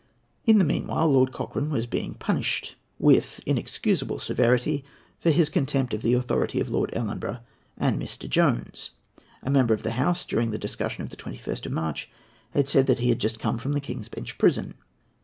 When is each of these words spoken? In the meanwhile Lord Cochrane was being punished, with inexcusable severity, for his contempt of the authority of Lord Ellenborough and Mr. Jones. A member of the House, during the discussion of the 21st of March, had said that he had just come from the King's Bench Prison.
In 0.47 0.57
the 0.57 0.63
meanwhile 0.63 1.07
Lord 1.13 1.31
Cochrane 1.31 1.69
was 1.69 1.85
being 1.85 2.15
punished, 2.15 2.75
with 2.97 3.39
inexcusable 3.45 4.17
severity, 4.17 4.83
for 5.19 5.29
his 5.29 5.47
contempt 5.47 5.93
of 5.93 6.01
the 6.01 6.15
authority 6.15 6.59
of 6.59 6.71
Lord 6.71 6.89
Ellenborough 6.93 7.41
and 7.77 8.01
Mr. 8.01 8.27
Jones. 8.27 8.93
A 9.43 9.51
member 9.51 9.75
of 9.75 9.83
the 9.83 9.91
House, 9.91 10.25
during 10.25 10.49
the 10.49 10.57
discussion 10.57 11.03
of 11.03 11.09
the 11.11 11.17
21st 11.17 11.67
of 11.67 11.73
March, 11.73 12.09
had 12.49 12.67
said 12.67 12.87
that 12.87 12.97
he 12.97 13.09
had 13.09 13.19
just 13.19 13.37
come 13.37 13.59
from 13.59 13.73
the 13.73 13.79
King's 13.79 14.07
Bench 14.09 14.39
Prison. 14.39 14.73